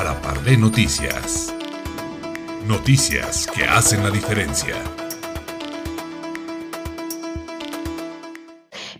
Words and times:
para 0.00 0.14
Parlé 0.14 0.56
Noticias. 0.56 1.54
Noticias 2.66 3.46
que 3.54 3.64
hacen 3.64 4.02
la 4.02 4.10
diferencia. 4.10 4.74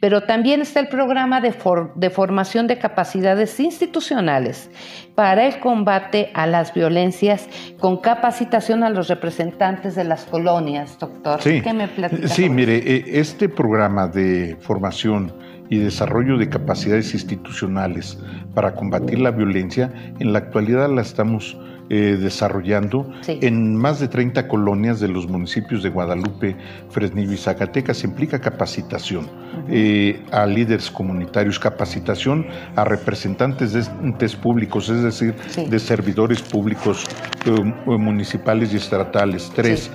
Pero 0.00 0.22
también 0.22 0.60
está 0.60 0.80
el 0.80 0.88
programa 0.88 1.40
de, 1.40 1.54
de, 1.94 2.10
formación 2.10 2.66
de 2.66 2.78
capacidades 2.78 3.60
institucionales 3.60 4.72
para 5.14 5.46
el 5.46 5.60
combate 5.60 6.32
a 6.34 6.48
las 6.48 6.74
violencias 6.74 7.48
con 7.78 7.98
capacitación 7.98 8.82
a 8.82 8.90
los 8.90 9.06
representantes 9.06 9.94
de 9.94 10.02
las 10.02 10.24
colonias, 10.24 10.98
doctor. 10.98 11.40
Sí, 11.40 11.62
¿Qué 11.62 11.74
me 11.74 11.88
sí 12.26 12.50
mire, 12.50 12.76
eh, 12.76 13.04
este 13.20 13.48
programa 13.48 14.08
de 14.08 14.56
formación 14.58 15.32
y 15.70 15.78
desarrollo 15.78 16.38
de 16.38 16.48
capacidades 16.48 17.14
institucionales 17.14 18.18
para 18.54 18.74
combatir 18.74 19.18
la 19.18 19.30
violencia, 19.30 19.92
en 20.18 20.32
la 20.32 20.38
actualidad 20.38 20.88
la 20.90 21.02
estamos 21.02 21.56
eh, 21.90 22.18
desarrollando 22.20 23.10
en 23.26 23.74
más 23.74 23.98
de 23.98 24.08
30 24.08 24.46
colonias 24.46 25.00
de 25.00 25.08
los 25.08 25.26
municipios 25.26 25.82
de 25.82 25.88
Guadalupe, 25.88 26.54
Fresnillo 26.90 27.32
y 27.32 27.38
Zacatecas. 27.38 28.04
Implica 28.04 28.38
capacitación 28.38 29.26
eh, 29.70 30.22
a 30.30 30.44
líderes 30.44 30.90
comunitarios, 30.90 31.58
capacitación 31.58 32.46
a 32.76 32.84
representantes 32.84 33.72
de 33.72 33.84
entes 34.02 34.36
públicos, 34.36 34.90
es 34.90 35.02
decir, 35.02 35.34
de 35.56 35.78
servidores 35.78 36.42
públicos 36.42 37.06
eh, 37.46 37.50
municipales 37.86 38.74
y 38.74 38.76
estatales. 38.76 39.50
Tres, 39.54 39.90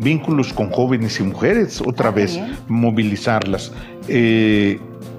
vínculos 0.00 0.52
con 0.52 0.70
jóvenes 0.70 1.20
y 1.20 1.22
mujeres, 1.22 1.80
otra 1.80 2.08
ah, 2.08 2.12
vez, 2.12 2.40
movilizarlas. 2.66 3.72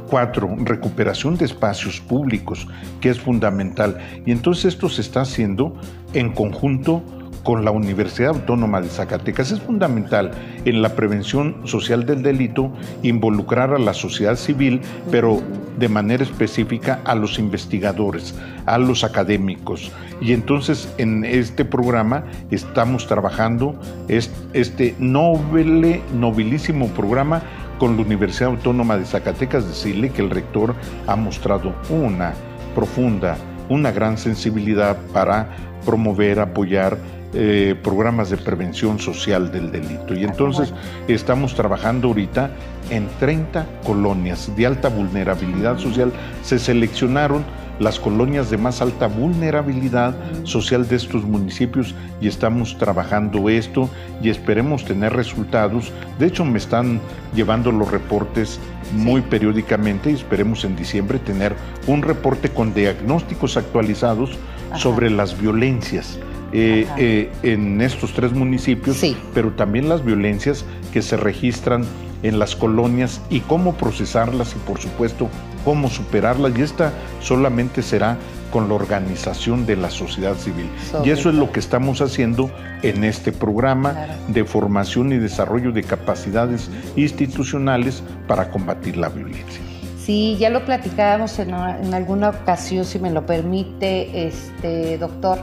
Cuatro, 0.10 0.56
recuperación 0.60 1.38
de 1.38 1.46
espacios 1.46 2.00
públicos, 2.00 2.68
que 3.02 3.10
es 3.10 3.20
fundamental. 3.20 3.98
Y 4.26 4.32
entonces 4.32 4.66
esto 4.66 4.90
se 4.90 5.02
está 5.02 5.22
haciendo 5.22 5.76
en 6.14 6.32
conjunto 6.32 7.04
con 7.48 7.64
la 7.64 7.72
Universidad 7.72 8.32
Autónoma 8.32 8.82
de 8.82 8.90
Zacatecas. 8.90 9.52
Es 9.52 9.62
fundamental 9.62 10.32
en 10.66 10.82
la 10.82 10.90
prevención 10.98 11.66
social 11.66 12.06
del 12.06 12.22
delito 12.22 12.74
involucrar 13.04 13.74
a 13.74 13.80
la 13.80 13.94
sociedad 13.94 14.36
civil, 14.36 14.82
pero 15.10 15.42
de 15.78 15.88
manera 15.88 16.24
específica 16.24 17.00
a 17.06 17.16
los 17.16 17.40
investigadores, 17.40 18.36
a 18.66 18.78
los 18.78 19.06
académicos. 19.06 19.94
Y 20.20 20.34
entonces 20.34 20.94
en 20.98 21.24
este 21.24 21.64
programa 21.64 22.26
estamos 22.52 23.08
trabajando 23.08 23.80
este 24.10 24.96
noble, 25.00 26.02
nobilísimo 26.14 26.88
programa 26.90 27.44
con 27.78 27.96
la 27.96 28.04
Universidad 28.04 28.50
Autónoma 28.50 28.98
de 28.98 29.06
Zacatecas, 29.06 29.68
decirle 29.68 30.10
que 30.10 30.22
el 30.22 30.30
rector 30.30 30.76
ha 31.06 31.16
mostrado 31.16 31.76
una 31.90 32.34
profunda, 32.76 33.38
una 33.70 33.92
gran 33.92 34.18
sensibilidad 34.18 34.98
para 35.14 35.50
promover, 35.86 36.40
apoyar 36.40 36.98
eh, 37.34 37.76
programas 37.84 38.30
de 38.30 38.38
prevención 38.38 39.00
social 39.00 39.52
del 39.52 39.72
delito. 39.72 40.14
Y 40.14 40.24
entonces 40.24 40.74
estamos 41.08 41.56
trabajando 41.56 42.08
ahorita 42.08 42.52
en 42.90 43.08
30 43.20 43.66
colonias 43.86 44.52
de 44.56 44.66
alta 44.66 44.90
vulnerabilidad 44.90 45.78
social. 45.78 46.12
Se 46.44 46.58
seleccionaron 46.58 47.44
las 47.80 48.00
colonias 48.00 48.50
de 48.50 48.58
más 48.58 48.82
alta 48.82 49.08
vulnerabilidad 49.08 50.16
social 50.44 50.88
de 50.88 50.96
estos 50.96 51.24
municipios 51.24 51.94
y 52.22 52.28
estamos 52.28 52.78
trabajando 52.78 53.50
esto 53.50 53.90
y 54.22 54.30
esperemos 54.30 54.86
tener 54.86 55.14
resultados. 55.14 55.92
De 56.20 56.28
hecho, 56.28 56.46
me 56.46 56.58
están 56.58 57.00
llevando 57.36 57.72
los 57.72 57.92
reportes 57.92 58.60
muy 58.94 59.22
periódicamente 59.22 60.12
y 60.12 60.16
esperemos 60.16 60.64
en 60.64 60.76
diciembre 60.76 61.20
tener 61.20 61.56
un 61.88 62.02
reporte 62.02 62.50
con 62.50 62.74
diagnósticos 62.74 63.58
actualizados 63.58 64.38
sobre 64.76 65.10
las 65.10 65.40
violencias. 65.40 66.20
Eh, 66.54 66.88
eh, 66.98 67.30
en 67.44 67.82
estos 67.82 68.14
tres 68.14 68.32
municipios, 68.32 69.04
pero 69.34 69.52
también 69.52 69.90
las 69.90 70.06
violencias 70.06 70.64
que 70.94 71.02
se 71.02 71.18
registran 71.18 71.84
en 72.24 72.40
las 72.40 72.56
colonias 72.56 73.22
y 73.30 73.42
cómo 73.42 73.74
procesarlas 73.76 74.56
y 74.56 74.60
por 74.60 74.80
supuesto 74.80 75.30
cómo 75.68 75.90
superarlas 75.90 76.58
y 76.58 76.62
esta 76.62 76.94
solamente 77.20 77.82
será 77.82 78.16
con 78.54 78.70
la 78.70 78.76
organización 78.76 79.66
de 79.66 79.76
la 79.76 79.90
sociedad 79.90 80.38
civil. 80.38 80.70
y 81.04 81.10
eso 81.10 81.28
es 81.28 81.36
lo 81.36 81.52
que 81.52 81.60
estamos 81.60 82.00
haciendo 82.00 82.50
en 82.84 83.04
este 83.04 83.34
programa 83.34 83.94
de 84.30 84.46
formación 84.46 85.12
y 85.12 85.18
desarrollo 85.18 85.74
de 85.74 85.84
capacidades 85.84 86.72
institucionales 86.96 88.02
para 88.30 88.50
combatir 88.50 88.96
la 88.96 89.10
violencia. 89.10 89.60
Sí, 90.00 90.38
ya 90.40 90.50
lo 90.50 90.64
platicábamos 90.64 91.38
en, 91.38 91.54
alguna 91.54 92.30
ocasión, 92.30 92.86
si 92.86 92.98
me 92.98 93.12
lo 93.12 93.26
permite, 93.26 94.26
este 94.26 94.98
doctor. 94.98 95.40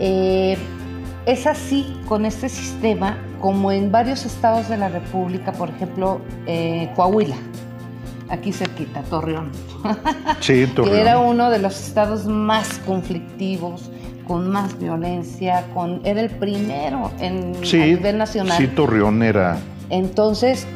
Eh, 0.00 0.58
es 1.26 1.46
así 1.46 1.96
con 2.08 2.26
este 2.26 2.48
sistema 2.48 3.16
como 3.40 3.70
en 3.70 3.92
varios 3.92 4.26
estados 4.26 4.68
de 4.68 4.78
la 4.78 4.88
República, 4.88 5.52
por 5.52 5.68
ejemplo, 5.70 6.22
eh, 6.48 6.90
Coahuila, 6.96 7.36
aquí 8.30 8.52
cerquita, 8.52 9.02
Torreón. 9.02 9.50
Sí, 10.40 10.66
Torreón. 10.66 10.94
que 10.94 11.00
era 11.00 11.18
uno 11.18 11.50
de 11.50 11.58
los 11.58 11.78
estados 11.80 12.26
más 12.26 12.80
conflictivos, 12.86 13.90
con 14.26 14.50
más 14.50 14.78
violencia, 14.78 15.64
con, 15.74 16.00
era 16.04 16.20
el 16.20 16.30
primero 16.30 17.10
en, 17.18 17.54
a 17.56 17.76
nivel 17.86 18.18
nacional. 18.18 18.58
Sí, 18.58 18.66
Torreón 18.66 19.22
era. 19.22 19.58
Entonces, 19.90 20.66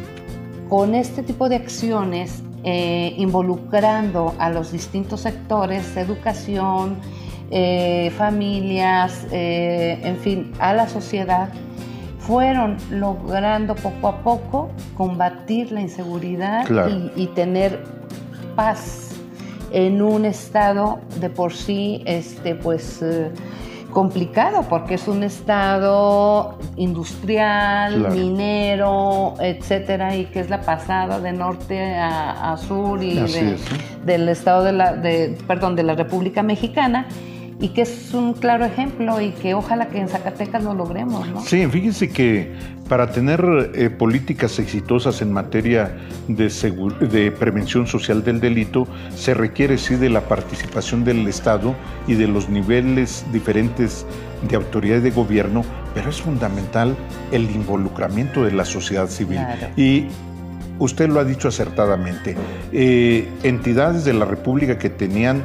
con 0.68 0.94
este 0.94 1.22
tipo 1.22 1.48
de 1.48 1.56
acciones, 1.56 2.42
eh, 2.64 3.14
involucrando 3.18 4.34
a 4.38 4.48
los 4.48 4.72
distintos 4.72 5.20
sectores, 5.20 5.96
educación, 5.96 6.96
eh, 7.50 8.10
familias, 8.16 9.26
en 9.30 10.16
fin, 10.18 10.52
a 10.58 10.72
la 10.72 10.88
sociedad, 10.88 11.50
fueron 12.26 12.76
logrando 12.90 13.74
poco 13.74 14.08
a 14.08 14.18
poco 14.22 14.70
combatir 14.96 15.72
la 15.72 15.80
inseguridad 15.80 16.64
y, 17.16 17.26
tener 17.28 17.82
paz 18.54 19.10
en 19.72 20.02
un 20.02 20.24
estado 20.24 21.00
de 21.18 21.30
por 21.30 21.52
sí 21.52 22.02
este 22.06 22.54
pues 22.54 23.02
eh, 23.02 23.30
complicado 23.90 24.62
porque 24.68 24.94
es 24.94 25.08
un 25.08 25.22
estado 25.22 26.58
industrial, 26.76 28.10
minero, 28.10 29.34
etcétera 29.40 30.14
y 30.16 30.26
que 30.26 30.40
es 30.40 30.50
la 30.50 30.60
pasada 30.60 31.18
de 31.18 31.32
norte 31.32 31.96
a, 31.96 32.56
sur 32.56 33.02
y 33.02 33.18
del 34.04 34.28
estado 34.28 34.64
de 34.64 34.72
la 34.72 34.92
de, 34.92 35.36
perdón 35.46 35.74
de 35.74 35.82
la 35.82 35.94
República 35.94 36.42
Mexicana 36.42 37.06
y 37.60 37.68
que 37.68 37.82
es 37.82 38.12
un 38.12 38.34
claro 38.34 38.64
ejemplo 38.64 39.20
y 39.20 39.30
que 39.30 39.54
ojalá 39.54 39.88
que 39.88 39.98
en 39.98 40.08
Zacatecas 40.08 40.62
lo 40.62 40.74
logremos. 40.74 41.28
¿no? 41.28 41.40
Sí, 41.42 41.66
fíjense 41.66 42.08
que 42.08 42.52
para 42.88 43.10
tener 43.10 43.72
eh, 43.74 43.90
políticas 43.90 44.58
exitosas 44.58 45.22
en 45.22 45.32
materia 45.32 45.96
de, 46.28 46.50
de 47.10 47.30
prevención 47.30 47.86
social 47.86 48.24
del 48.24 48.40
delito 48.40 48.86
se 49.14 49.34
requiere 49.34 49.78
sí 49.78 49.96
de 49.96 50.10
la 50.10 50.22
participación 50.22 51.04
del 51.04 51.26
Estado 51.28 51.74
y 52.06 52.14
de 52.14 52.26
los 52.26 52.48
niveles 52.48 53.24
diferentes 53.32 54.04
de 54.48 54.56
autoridad 54.56 55.00
de 55.00 55.10
gobierno, 55.10 55.64
pero 55.94 56.10
es 56.10 56.20
fundamental 56.20 56.96
el 57.30 57.50
involucramiento 57.50 58.44
de 58.44 58.52
la 58.52 58.64
sociedad 58.64 59.06
civil. 59.08 59.40
Y 59.76 60.06
usted 60.78 61.08
lo 61.08 61.20
ha 61.20 61.24
dicho 61.24 61.48
acertadamente, 61.48 62.36
eh, 62.72 63.28
entidades 63.42 64.04
de 64.04 64.14
la 64.14 64.24
República 64.24 64.78
que 64.78 64.90
tenían 64.90 65.42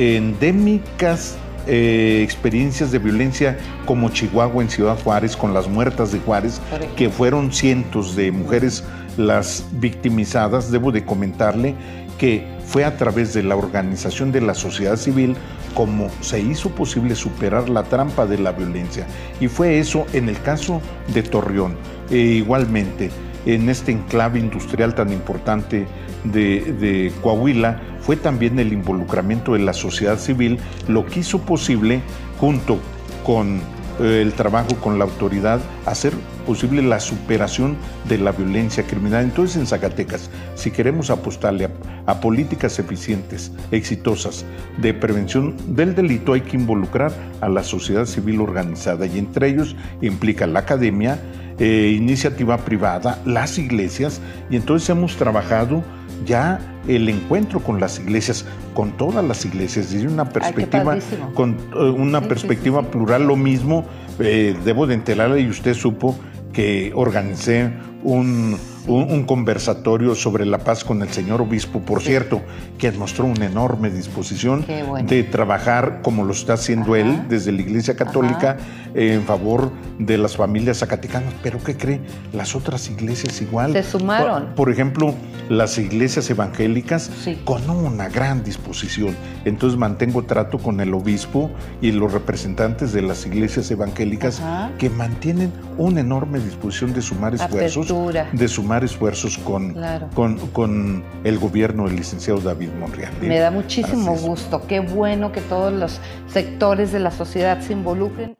endémicas 0.00 1.36
eh, 1.66 2.22
experiencias 2.24 2.90
de 2.90 2.98
violencia 2.98 3.58
como 3.84 4.08
Chihuahua 4.08 4.62
en 4.62 4.70
Ciudad 4.70 4.98
Juárez, 5.04 5.36
con 5.36 5.52
las 5.52 5.68
muertas 5.68 6.10
de 6.10 6.18
Juárez, 6.20 6.60
que 6.96 7.10
fueron 7.10 7.52
cientos 7.52 8.16
de 8.16 8.32
mujeres 8.32 8.82
las 9.18 9.66
victimizadas. 9.72 10.70
Debo 10.72 10.90
de 10.90 11.04
comentarle 11.04 11.74
que 12.18 12.46
fue 12.64 12.84
a 12.84 12.96
través 12.96 13.34
de 13.34 13.42
la 13.42 13.56
organización 13.56 14.32
de 14.32 14.40
la 14.40 14.54
sociedad 14.54 14.96
civil 14.96 15.36
como 15.74 16.08
se 16.20 16.40
hizo 16.40 16.70
posible 16.70 17.14
superar 17.14 17.68
la 17.68 17.82
trampa 17.82 18.26
de 18.26 18.38
la 18.38 18.52
violencia. 18.52 19.06
Y 19.38 19.48
fue 19.48 19.78
eso 19.78 20.06
en 20.12 20.28
el 20.28 20.40
caso 20.40 20.80
de 21.12 21.22
Torreón. 21.22 21.76
E 22.10 22.16
igualmente, 22.16 23.10
en 23.46 23.68
este 23.68 23.92
enclave 23.92 24.38
industrial 24.38 24.94
tan 24.94 25.12
importante 25.12 25.86
de, 26.24 27.12
Coahuila 27.22 27.80
fue 28.00 28.16
también 28.16 28.58
el 28.58 28.72
involucramiento 28.72 29.54
de 29.54 29.60
la 29.60 29.72
sociedad 29.72 30.18
civil 30.18 30.58
lo 30.88 31.06
que 31.06 31.20
hizo 31.20 31.40
posible, 31.40 32.00
junto 32.38 32.78
con 33.24 33.60
eh, 34.00 34.22
el 34.22 34.32
trabajo 34.32 34.74
con 34.76 34.98
la 34.98 35.04
autoridad, 35.04 35.60
hacer 35.86 36.12
posible 36.46 36.82
la 36.82 37.00
superación 37.00 37.76
de 38.08 38.18
la 38.18 38.32
violencia 38.32 38.84
criminal. 38.84 39.24
Entonces 39.24 39.56
en 39.56 39.66
Zacatecas, 39.66 40.30
si 40.54 40.70
queremos 40.70 41.10
apostarle 41.10 41.66
a, 41.66 41.70
a, 42.06 42.20
políticas 42.20 42.78
eficientes, 42.78 43.52
exitosas 43.70 44.44
de 44.78 44.94
prevención 44.94 45.54
del 45.68 45.94
delito, 45.94 46.32
hay 46.32 46.40
que 46.40 46.56
involucrar 46.56 47.12
a 47.40 47.48
la 47.48 47.62
sociedad 47.62 48.06
civil 48.06 48.40
organizada 48.40 49.06
y 49.06 49.18
entre 49.18 49.48
ellos 49.48 49.76
implica 50.00 50.46
la 50.46 50.60
academia, 50.60 51.18
eh, 51.60 51.94
iniciativa 51.94 52.56
privada, 52.58 53.20
las 53.24 53.58
iglesias, 53.58 54.20
y 54.48 54.56
entonces 54.56 54.88
hemos 54.88 55.16
trabajado 55.16 55.84
ya 56.24 56.58
el 56.88 57.08
encuentro 57.08 57.60
con 57.60 57.78
las 57.78 57.98
iglesias, 57.98 58.46
con 58.74 58.96
todas 58.96 59.22
las 59.22 59.44
iglesias, 59.44 59.92
desde 59.92 60.08
una 60.08 60.28
perspectiva, 60.30 60.98
con 61.34 61.58
eh, 61.74 61.90
una 61.90 62.22
perspectiva 62.22 62.90
plural, 62.90 63.24
lo 63.24 63.36
mismo, 63.36 63.84
eh, 64.18 64.56
debo 64.64 64.86
de 64.86 64.94
enterarle 64.94 65.40
y 65.40 65.48
usted 65.48 65.74
supo 65.74 66.18
que 66.52 66.92
organicé 66.94 67.70
un, 68.02 68.56
un, 68.86 69.24
conversatorio 69.24 70.14
sobre 70.14 70.46
la 70.46 70.58
paz 70.58 70.84
con 70.84 71.02
el 71.02 71.10
señor 71.10 71.40
obispo, 71.42 71.80
por 71.80 72.02
cierto, 72.02 72.40
que 72.78 72.90
mostró 72.92 73.26
una 73.26 73.46
enorme 73.46 73.90
disposición 73.90 74.64
de 75.04 75.22
trabajar 75.24 76.00
como 76.02 76.24
lo 76.24 76.32
está 76.32 76.54
haciendo 76.54 76.96
él 76.96 77.28
desde 77.28 77.52
la 77.52 77.60
Iglesia 77.60 77.96
Católica 77.96 78.56
en 78.94 79.22
favor 79.22 79.70
de 79.98 80.18
las 80.18 80.36
familias 80.36 80.78
zacatecanas. 80.78 81.34
Pero 81.42 81.62
¿qué 81.62 81.76
cree? 81.76 82.00
Las 82.32 82.56
otras 82.56 82.90
iglesias 82.90 83.40
igual. 83.40 83.72
Se 83.72 83.82
sumaron. 83.82 84.54
Por, 84.54 84.70
ejemplo, 84.70 85.14
las 85.48 85.78
iglesias 85.78 86.28
evangélicas 86.30 87.10
con 87.44 87.68
una 87.68 88.08
gran 88.08 88.42
disposición. 88.42 89.14
Entonces 89.44 89.78
mantengo 89.78 90.24
trato 90.24 90.58
con 90.58 90.80
el 90.80 90.94
obispo 90.94 91.50
y 91.80 91.92
los 91.92 92.12
representantes 92.12 92.92
de 92.92 93.02
las 93.02 93.26
iglesias 93.26 93.70
evangélicas 93.70 94.42
que 94.78 94.90
mantienen 94.90 95.52
una 95.76 96.00
enorme 96.00 96.40
disposición 96.40 96.92
de 96.92 97.02
sumar 97.02 97.34
esfuerzos, 97.34 97.89
de 97.90 98.48
sumar 98.48 98.84
esfuerzos 98.84 99.36
con, 99.38 99.76
con, 100.14 100.38
con, 100.48 101.02
el 101.24 101.38
gobierno 101.38 101.86
del 101.86 101.96
licenciado 101.96 102.40
David 102.40 102.68
Monreal. 102.78 103.12
Me 103.20 103.38
da 103.38 103.50
muchísimo 103.50 104.14
gusto. 104.16 104.64
Qué 104.68 104.78
bueno 104.80 105.32
que 105.32 105.40
todos 105.40 105.72
los 105.72 106.00
sectores 106.28 106.92
de 106.92 107.00
la 107.00 107.10
sociedad 107.10 107.60
se 107.60 107.72
involucren. 107.72 108.36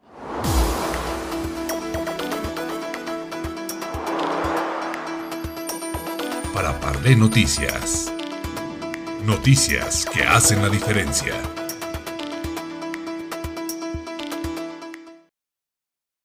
Para 6.54 6.78
Parle 6.78 7.16
Noticias. 7.16 8.12
Noticias 9.26 10.06
que 10.06 10.22
hacen 10.22 10.62
la 10.62 10.68
diferencia. 10.68 11.34